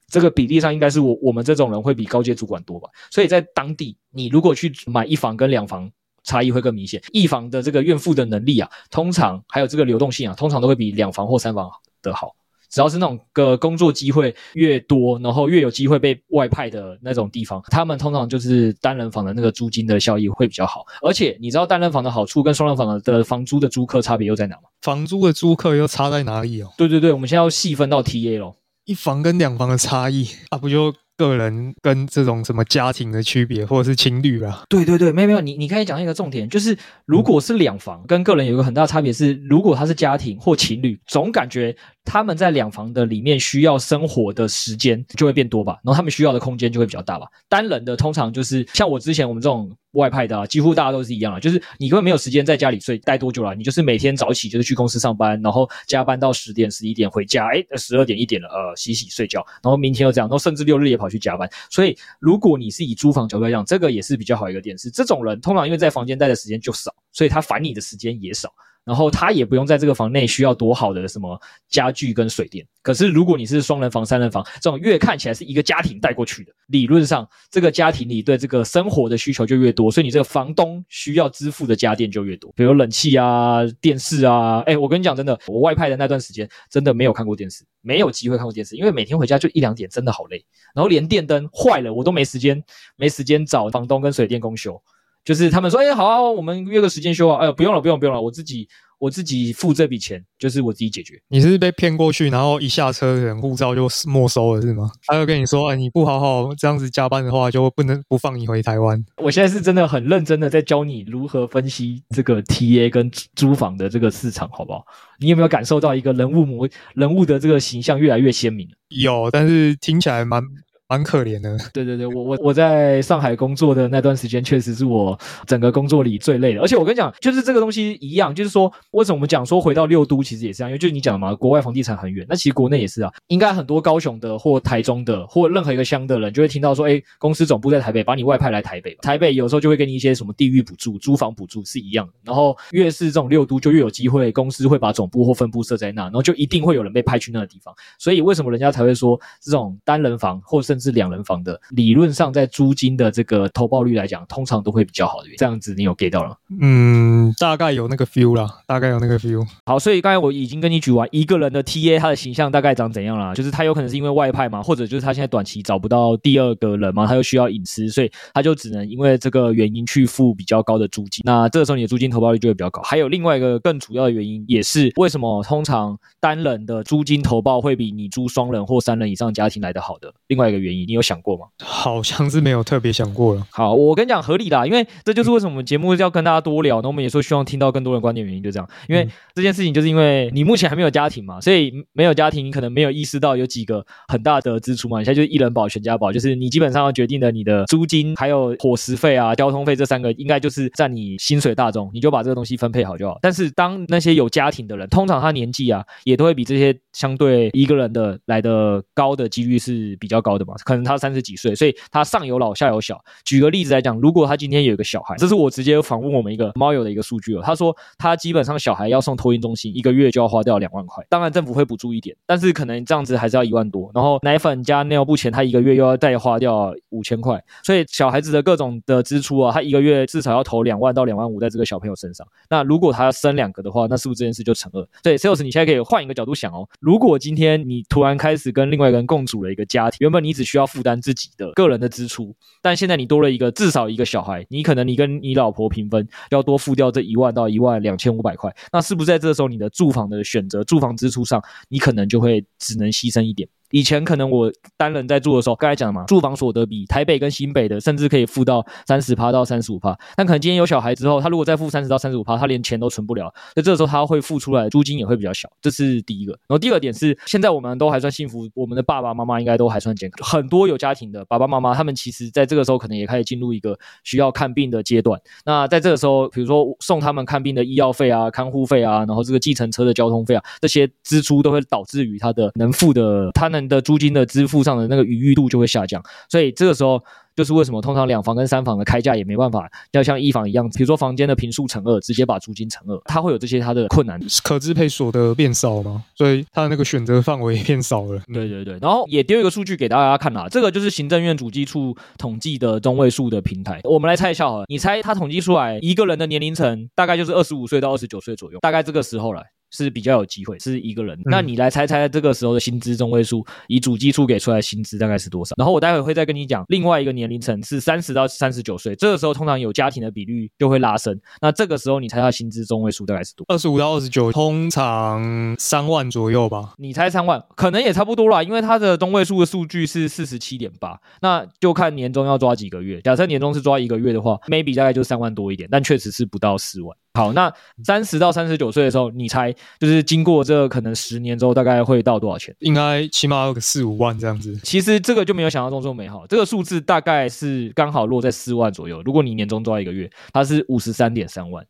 [0.09, 2.89] 这个比例上应该是我我们这种人会比高阶主管多吧？
[3.09, 5.89] 所以在当地，你如果去买一房跟两房。
[6.25, 11.69] 差异会更明显，一房的这个愿付的能力啊，通常还有这个流动性啊，通常都会比两房或三房
[12.01, 12.35] 的好。
[12.67, 20.83] 只要是那种个工作机会越多，然后越有机会被外派的那种地方，他们通常就是单人房的那个租金的效益会比较好。
[21.01, 24.63] 而且你知道单人房的好处跟双人房的房租的租客差别又在哪吗？
[24.81, 26.73] 房租的租客又差在哪里哦？
[26.75, 30.93] 对对对，我们现在要细分到 TA 咯，一房跟两房的差异啊，不就？
[31.17, 34.63] 个人跟这种什么家庭的区别，或者是情侣啊？
[34.69, 41.75] 对对对，没有没有，你你可以讲一个重点，就是如果是两房，跟个人有一个很大差别是，如果他是家庭或情侣，总感觉。
[42.05, 47.27] 他们在两房的里面需要生活的时间就会变多吧，然后他们需要的空间就会比较大吧。
[47.49, 61.49] 单人的通常就是像我之前我们这种外派的啊，几乎大家都是一样啊，就是你根本没有时间在家里睡待多久了，你就是每天早起就是去公司上班，然后加班到十点十一点回家，诶，十二点一点了，呃，洗洗睡觉，然后明天又这样，然后甚至六日也跑去加班。
[61.71, 68.53] 所以如果你是以租房角度来讲，这个也是比较好一个点是，这种人通常因为在房间待的时间就少，所以他烦你的时间也少。
[68.85, 72.65] 然后他也不用在这个房内需要多好的什么家具跟水电。
[72.83, 84.59] 可是如果你是双人房、三人房，这种越看起来是一个家庭带过去的，理论上这个家庭里对这个生活的需求就越多，所以你这个房东需要支付的家电就越多，比如冷气啊、电视啊。
[84.67, 90.45] 哎，我跟你讲真的，我外派的那段时间真的没有看过电视，没有机会看过电视，因为每天回家就一两点，真的好累。
[90.75, 92.63] 然后连电灯坏了，我都没时间，
[92.97, 94.79] 没时间找房东跟水电工修。
[95.25, 97.39] 就是他们说，哎，好啊，我们约个时间修啊。
[97.41, 98.69] 哎呦，不用了，不用，不用了，我自己。
[98.97, 101.21] 我自己付这笔钱，就是我自己解决。
[101.27, 104.89] 你是被骗过去，然后一下车，人护照就没收了，是吗？
[105.05, 109.03] 他就跟你说，哎，你不好好这样子加班的话，就不能不放你回台湾。
[109.17, 114.85] 我现在是真的很认真的在教你如何分析这个 TA 跟租房的这个市场，好不好？
[115.19, 118.65] 你有没有感受到一个人物模人物的这个形象越来越鲜明？
[118.87, 120.41] 有，但是听起来蛮。
[120.87, 125.17] 蛮可怜的， 对对对，我我我在上海工作的那段时间，确实是我
[125.47, 126.61] 整个工作里最累的。
[126.61, 133.11] 而且我跟你讲，就是这个东西一样，就是说，为什么我们讲说回到六都，其实也是这样，因为就是你讲的嘛，国外房地产很远，那其实国内也是啊。
[133.27, 138.95] 应该很多高雄的或台中的或任何一个乡的人，就会听到说，哎，公司总部在台北，把你外派来台北。
[139.01, 142.13] 台北有时候就会给你一些什么地域补助、租房补助是一样的。
[142.23, 147.73] 然后越是这种六都，就越有机会，公司会把总部或分部设在那，然后就一定会有人被派去那个地方。
[147.97, 151.59] 所以为什么人家才会说这种单人房或甚至两人房的？
[151.71, 155.29] 理论上，在租金的这个投报率来讲，通常都会比较好的。
[155.37, 156.37] 这样子，你有 get 到了？
[156.59, 159.45] 嗯，大概有那个 feel 啦，大概有那个 feel。
[159.65, 163.33] 好，所以刚才我已经跟你举完一个人的 TA，他的形象大概长怎样啦？
[163.33, 171.21] 就是他有可能是因为外派嘛，或者就是他现在短期找不到第二个人嘛，他又需要隐私，所以他就只能因为这个原因去付比较高的租金。
[171.25, 172.81] 那这个时候你的租金投报率就会比较高。
[172.83, 181.47] 还有另外一个更主要的原因，也是为什么通常单人的租金投报会比你租双人或三人以上家庭来得好的另外一个原因，你有想过吗？
[181.63, 183.45] 好像是没有特别想过了。
[183.51, 186.81] 好，我跟你讲合理啦，因为这就是为什么我们节目要跟大家多聊。
[186.81, 188.67] 那我们也说希望听到更多的观点，原因就这样。
[188.87, 194.99] 因为这件事情就是因为你目前还没有家庭嘛，所以没有家庭，你可能没有意识到有几个很大的支出嘛。
[194.99, 203.19] 你现在就是一人保全家保，就是你基本上要决定的你的租金还有伙食费啊、交通费这三个，应该就是占你薪水大宗，你就把这个东西分配好就好。
[203.21, 211.75] 但是当那些有家庭的人，通常他年纪啊也都会比这些相对一个人的来的高的几率是比较高的嘛，可能他三十几岁，所以。
[211.91, 213.01] 他上有老下有小。
[213.23, 217.41] 举个例子来讲，如果他今天有一个小孩，这是我直接访问我们一个猫友的一个数据哦。
[217.43, 221.05] 他说他基本上小孩要送托婴中心，一个月就要花掉两万块。
[221.09, 223.89] 当然政府会补助一点，但是可能这样子还是要一万多。
[223.93, 227.41] 然后奶粉加尿布钱，他一个月又要再花掉五千块。
[227.63, 232.25] 所以小孩子的各种的支出啊，他一个月至少要投两万到两万五在这个小朋友身上。
[232.49, 234.87] 那如果他生两个的话，那是不是这件事就成二？
[235.03, 236.67] 对，Sales，你现在可以换一个角度想哦。
[236.79, 253.49] 如果今天你突然开始跟另外一个人共组了一个家庭，原本你只需要负担自己的个人的支出，但现在你多了一个至少一个小孩，你可能你跟你老婆平分，要多付掉这一万到一万两千五百块，那是不是在这时候你的住房的选择、住房支出上，你可能就会只能牺牲一点？
[253.75, 259.93] 以前可能我单人在住的时候，刚才讲的嘛，住房所得比台北跟新北的甚至可以付到三十趴到三十五趴。
[260.15, 263.29] 但可能今天有小孩之后，他如果再付三十到三十五趴，他连钱都存不了。
[263.53, 266.31] 那这个时候他会付出来租金也会比较小，这是第一个。
[266.31, 270.25] 然后第二点是，现在我们都还算幸福，我们的爸爸妈妈应该都还算健康。
[270.25, 275.19] 很多有家庭的爸爸妈妈，他们其实在这个时候可能也开始进入一个需要看病的阶段。
[275.43, 286.01] 那在这个时候，比如说送他们看病的医药费啊、看护费啊，然后这个计程车的交通费啊，这些支出都会导致于他的能付的他能们的租金的支付上的那个余裕度就会下降。
[286.29, 287.01] 所以这个时候。
[287.35, 294.17] 就是为什么通常两房跟三房的开价也没办法要像一房一样，比如说房间的平数乘二，直接把租金乘二，它会有这些它的困难。
[294.41, 296.01] 可支配所得变少吗？
[296.15, 298.21] 所以它的那个选择范围变少了。
[298.33, 303.81] 对对对，然后也丢一个数据给大家看啦，这个就是行政院主计处统计的中位数的平台。
[303.83, 309.43] 我们来猜一下好了，你猜它统计出来一个人的年龄层大概就是二十五岁到二十九岁左右，大概这个时候来。
[309.75, 315.55] 是比较有机会是一个人，那你来猜猜这个时候的薪资中位数，以主计处给出来的薪资大概是多少？
[315.57, 321.19] 然后我待会会再跟你讲另外一个年龄层是三十到三十九岁，这个时候通常有家庭的比率就会拉升。
[321.41, 323.45] 那这个时候你猜他薪资中位数大概是多？
[323.49, 326.73] 二十五到二十九，通常三万左右吧？
[326.77, 333.01] 你猜三万，可能也差不多啦，因为他的中位数的数据是四十七点八，那就看年终要抓几个月。
[333.01, 336.95] 假设年终是抓一个月的话，maybe 大概就三万多一点，但确实是不到四万。
[337.15, 337.51] 好，那
[337.83, 342.53] 三十到三十九岁的时候，你猜就是经过这可能十年之后，大概会到多少钱？
[342.59, 344.53] 应该起码有个四五万这样子。
[344.63, 349.01] 其实这个就没有想象中这么美好，这个数字大概是刚好落在四万左右。
[349.03, 351.65] 如果你年终抓一个月，它是五十三点三万，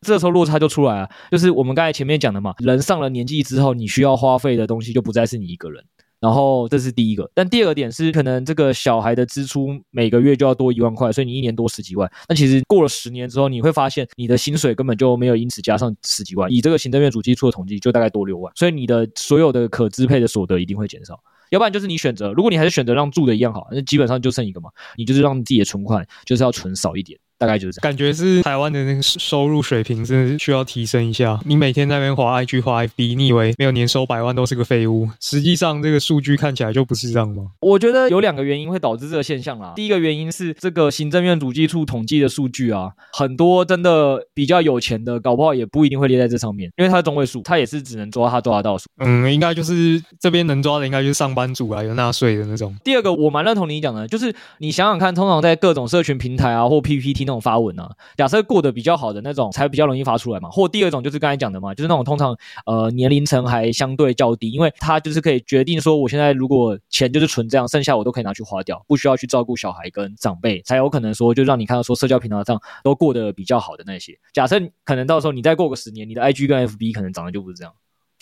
[0.00, 1.08] 这时候落差就出来了。
[1.30, 5.84] 就是我们刚才前面讲的嘛，人上了年纪之后，你需要花费的东西就不再是你一个人。
[6.20, 12.10] 然后这是第一个，但第二个点是，可能这个小孩的支出每个月就要多一万块，所以你一年多十几万。
[12.28, 16.50] 那其实过了十年之后，你会发现你的薪水根本就没有因此加上十几万。
[16.50, 21.20] 以这个行政院主计处的统计，就大概多六万，所以你的所有的可支配的所得一定会减少。
[21.50, 27.18] 要不然就是你选择，如果你还是选择让住的一样好，那基本上就剩一个嘛，你就是让自己的存款就是要存少一点。
[27.38, 31.38] 大概就是这样，感觉是台湾的那个收入水平真的是需要提升一下。
[31.44, 35.08] 你每天在那边滑 IG 滑 FB，你以为没有年收百万都是个废物？
[35.20, 37.46] 实际上这个数据看起来就不是这样吗？
[37.60, 39.72] 我觉得有两个原因会导致这个现象啦。
[39.76, 48.86] 第一个原因是这个行政院主计处统计的数据啊，很多真的比较有钱的，搞不好也不一定会列在这上面，因为它是中位数，它也是只能抓它抓得到数。
[48.98, 52.74] 嗯，应该就是这边能抓的，应该就是上班族啊，有纳税的那种。
[52.82, 57.88] 第二个，我蛮认同你讲的，就是你想想看，通常在各种社群平台啊或 PPT 那种发文啊。
[58.16, 74.18] 假设过得比较好的那种才比较容易发出来嘛，或第二种就是刚才讲的嘛，就是那种通常呃年龄层还相对较低，因为他就是可以决定说，我现在如果钱就是存这样，剩下我都可以拿去花掉，不需要去照顾小孩跟长辈，才有可能说就让你看到说社交平台上都过得比较好的那些。
[74.32, 77.72] 假设可能到时候你再过个十年，你的 IG 跟 FB 可能长得就不是这样。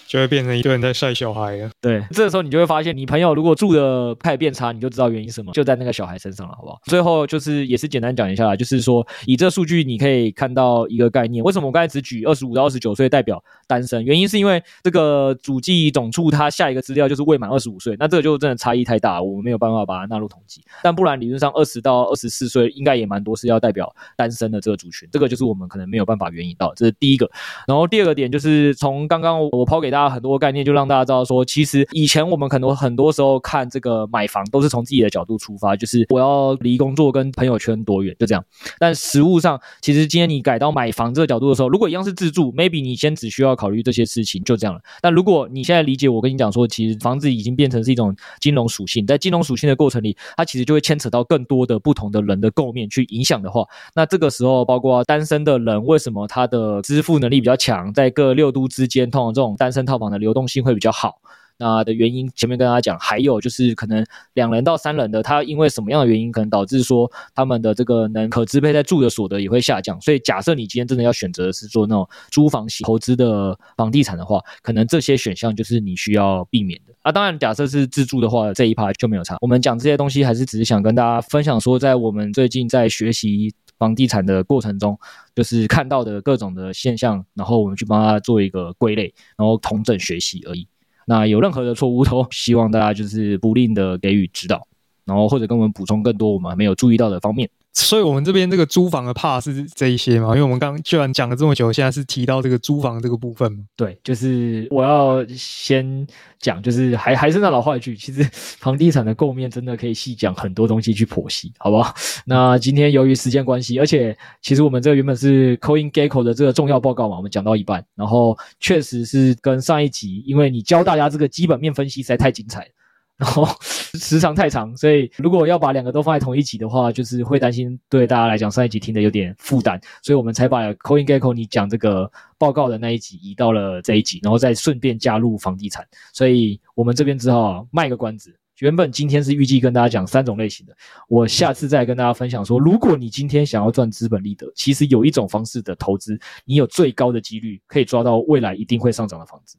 [0.07, 1.71] 就会变成一个人在晒小孩了。
[1.81, 6.81] 对，这个时候你就会发现，你朋友如果住的开始变差，你就知道原因什么，就在那个小孩身上了，好不好？
[6.85, 14.05] 最后就是也是简单讲一下啦，就是说以这数据你可以看到一个概念，为什么我刚才只举二十五到二十九岁代表单身？
[14.05, 20.63] 原因是因为这个主计总处它下一个资料就是未满二十五岁，那这个就真的差异太大，我们没有办法把它纳入统计。
[20.83, 27.29] 但不然理论上二十到二十四岁应该也蛮多是要代表单身的这个族群，这个就是我们可能没有办法援引到，这是第一个。
[27.67, 30.77] 然后第二个点就是从刚刚我抛给大大家很多概念就。
[30.77, 38.45] 让大家知道说，其实以前我们可能很多时候看这个买房都是从自己的角度出发，就是我要离工作跟朋友圈多远，就这样。
[38.79, 44.83] 但实物上，其实今天你改到买房这个角度的时候，如果一样是自住，maybe 你先只需要考虑这些事情，就这样了。
[45.01, 61.15] 但如果你现在理解我跟你讲说，其实房子已经变成是一种金融属性，在金融属性的过程里，它其实就会牵扯到更多的不同的人的构面去影响的话，那这个时候包括单身的人，为什么他的支付能力比较强，在各六都之间，通常这种单身套房的流动性会比较好，
[61.59, 69.99] 那的原因前面跟大家讲，还有就是可能两人到三人的，他因为什么样的原因，可能导致说他们的这个能可支配在住的所得也会下降。
[70.03, 76.93] 所以假设你今天真的要选择是做那种租房型投资的房地产的话，可能这些选项就是你需要避免的。
[77.01, 79.39] 啊，当然假设是自住的话，这一趴就没有差。
[79.41, 84.99] 我们讲这些东西，还是只是想跟大家分享说，在我们最近在学习房地产的过程中，
[85.35, 90.67] 就是看到的各种的现象，然后我们去帮他做一个归类，然后统整学习而已。
[91.07, 94.67] 那有任何的错误，都 希望大家就是不吝的给予指导，
[95.05, 97.49] 然后或者跟我们补充更多我们没有注意到的方面。
[97.79, 100.29] 所以，我们这边这个租房的 part 是这一些嘛？
[100.31, 103.59] 因为我们刚刚居然讲了这么久，现在是提到这个租房这个部分嘛？
[103.77, 106.07] 对，就是我要先
[106.41, 111.95] 讲，就是还还是那老话一句， 其实房地产的构面真的可以细讲很多东西去剖析，好不好？
[112.25, 122.69] 那今天由于时间关系，而且其实我们这个原本是 CoinGecko 的这个重要报告嘛，我们讲到一半，然后确实是跟上一集，因为你教大家这个基本面分析实在太精彩了。
[123.17, 138.39] 然后时长太长，所以如果要把两个都放在同一集的话，就是会担心对大家来讲上一集听的有点负担，所以我们才把 CoinGecko 你讲这个报告的那一集移到了这一集，然后再顺便加入房地产，所以我们这边只好卖个关子。
[138.61, 140.75] 原本今天是预计跟大家讲三种类型的，
[141.09, 149.59] 我下次再跟大家分享说，如果你今天想要赚资本利得，其实有一种方式的投资，你有最高的几率可以抓到未来一定会上涨的房子。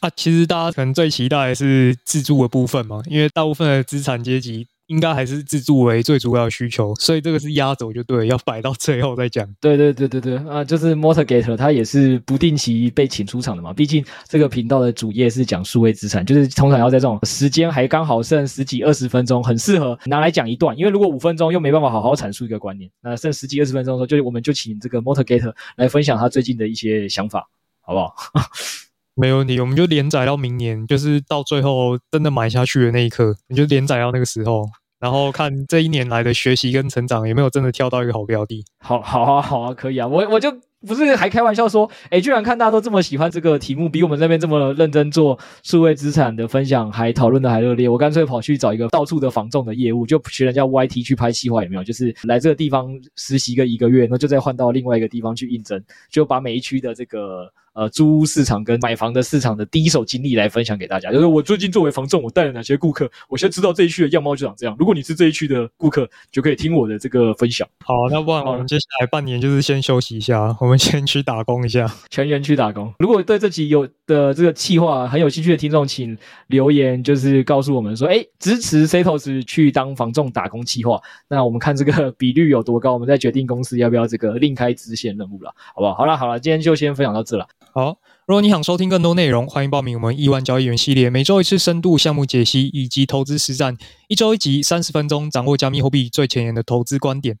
[0.00, 4.66] 啊，其实大家可能最期待的是自住的部分嘛，因为大部分的资产阶级。
[4.88, 9.44] 应该还是自住为最主要的需求，所以这个是压轴就对，要摆到最后再讲。
[9.60, 13.72] 对对对对对，啊，就是 Mortgate 它也是不定期被请出场的嘛。
[13.72, 20.78] 毕竟这个频道的主业是讲数位资产，就是通常要在这种时间还刚好剩十几二十分钟，很适合拿来讲一段。
[20.78, 27.48] 因为如果五分钟又没办法好好阐述一个观念，那剩十几二十分钟的时候，就我们就请这个 Mortgate 来分享他最近的一些想法，
[27.80, 28.14] 好不好？
[29.18, 34.68] 没问题，我们就连载到明年，就是到最后真的买下去的那一刻，你就连载到那个时候，
[35.00, 38.62] 然后看这一年来的学习跟成长有没有真的挑到一个好标的。
[38.78, 40.54] 好，好啊，好啊，可以啊，我我就
[40.86, 51.82] 不是还开玩笑说，诶，居然看大家都这么喜欢这个题目，比我们这边这么认真做数位资产的分享还讨论的还热烈，我干脆跑去找一个到处的房重的业务，就学人家 YT 去拍企划，有没有？
[51.82, 57.50] 就是来这个地方实习个一个月，那就再换到另外一个地方去应征，就把每一区的这个。
[57.76, 61.12] 呃，租屋市场跟买房的市场的第一手经历来分享给大家。
[61.12, 64.74] 就是我最近作为房仲，我带了哪些顾客，我现在知道这一区的样貌就长这样。
[64.78, 67.68] 如果你是这一区的顾客，就可以听我的这个分享。
[67.84, 72.90] 好，那不然我们接下来半年就是先休息一下，我们先去打工一下，全员去打工。
[72.98, 76.16] 如果对这集有的这个计划很有兴趣的听众，请
[76.46, 80.98] 留言，就是告诉我们说，诶，支持 Setos 去当房仲打工计划。
[81.28, 85.92] 那我们看这个比率有多高，我们再决定公司要不要这个另开支线任务了，好不好？
[85.92, 87.46] 好了好了，今天就先分享到这了。
[87.76, 93.76] 好，如果你想收听更多内容，欢迎报名我们亿万交易员系列，每周一次深度项目解析以及投资实战，
[94.08, 97.36] 一周一集，三十分钟，掌握加密货币最前沿的投资观点。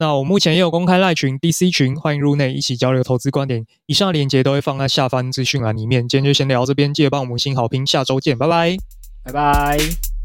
[0.00, 3.64] 那我目前也有公开赖群 DC 群，欢迎入内一起交流投资观点。
[3.86, 6.08] 以上链接都会放在下方资讯栏里面。
[6.08, 8.76] 今天就先聊这边，记得帮我们五星好评，下周见，拜拜，
[9.22, 10.17] 拜拜。